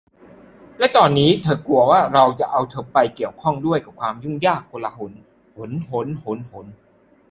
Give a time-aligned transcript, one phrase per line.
[0.77, 5.11] และตอนนี้เธอกลัวว่าเราจะเอาเธอไปเกี่ยวข้องด้วยกับความยุ่งยากโกลาหล